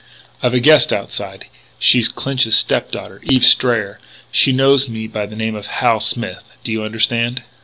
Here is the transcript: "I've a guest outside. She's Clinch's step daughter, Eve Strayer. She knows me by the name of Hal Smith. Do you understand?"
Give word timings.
"I've 0.41 0.55
a 0.55 0.59
guest 0.59 0.91
outside. 0.91 1.45
She's 1.77 2.07
Clinch's 2.09 2.55
step 2.55 2.89
daughter, 2.89 3.19
Eve 3.21 3.45
Strayer. 3.45 3.99
She 4.31 4.51
knows 4.51 4.89
me 4.89 5.05
by 5.05 5.27
the 5.27 5.35
name 5.35 5.53
of 5.53 5.67
Hal 5.67 5.99
Smith. 5.99 6.43
Do 6.63 6.71
you 6.71 6.81
understand?" 6.83 7.43